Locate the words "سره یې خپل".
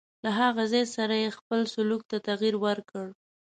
0.95-1.59